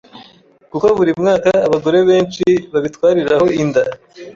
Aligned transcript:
kuko 0.71 0.87
buri 0.97 1.11
mwaka 1.21 1.51
abagore 1.67 1.97
benshi 2.09 2.45
babitwariraho 2.73 3.47
inda 3.61 3.81